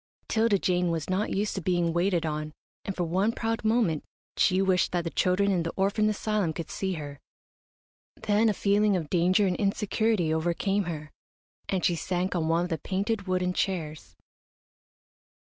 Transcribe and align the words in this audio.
'Tilda 0.29 0.57
Jane 0.57 0.89
was 0.89 1.11
not 1.11 1.29
used 1.29 1.53
to 1.53 1.61
being 1.61 1.93
waited 1.93 2.25
on, 2.25 2.53
and 2.83 2.95
for 2.95 3.03
one 3.03 3.31
proud 3.31 3.63
moment 3.63 4.03
she 4.35 4.59
wished 4.59 4.91
that 4.91 5.03
the 5.03 5.11
children 5.11 5.51
in 5.51 5.61
the 5.61 5.71
orphan 5.75 6.09
asylum 6.09 6.53
could 6.53 6.71
see 6.71 6.93
her. 6.93 7.19
Then 8.19 8.49
a 8.49 8.53
feeling 8.55 8.95
of 8.97 9.11
danger 9.11 9.45
and 9.45 9.55
insecurity 9.57 10.33
overcame 10.33 10.85
her, 10.85 11.11
and 11.69 11.85
she 11.85 11.93
sank 11.93 12.35
on 12.35 12.47
one 12.47 12.63
of 12.63 12.69
the 12.71 12.79
painted, 12.79 13.27
wooden 13.27 13.53
chairs. 13.53 14.15